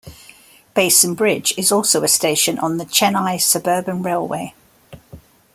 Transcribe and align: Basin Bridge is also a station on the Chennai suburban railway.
Basin 0.73 1.13
Bridge 1.13 1.53
is 1.59 1.71
also 1.71 2.01
a 2.03 2.07
station 2.07 2.57
on 2.57 2.77
the 2.77 2.85
Chennai 2.85 3.39
suburban 3.39 4.01
railway. 4.01 4.55